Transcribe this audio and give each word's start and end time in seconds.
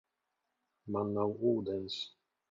Man 0.95 1.11
nav 1.17 1.35
ūdens. 1.51 1.99